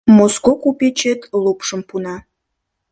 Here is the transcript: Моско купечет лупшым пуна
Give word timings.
Моско 0.15 0.51
купечет 0.63 1.21
лупшым 1.43 1.81
пуна 1.87 2.15